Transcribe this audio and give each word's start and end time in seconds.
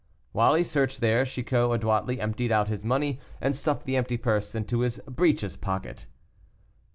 While 0.31 0.55
he 0.55 0.63
searched 0.63 0.99
there 0.99 1.25
Chicot 1.25 1.71
adroitly 1.71 2.19
emptied 2.19 2.51
out 2.51 2.69
his 2.69 2.83
money, 2.83 3.19
and 3.39 3.55
stuffed 3.55 3.85
the 3.85 3.97
empty 3.97 4.17
purse 4.17 4.55
into 4.55 4.79
his 4.79 4.97
breeches 5.07 5.55
pocket. 5.55 6.07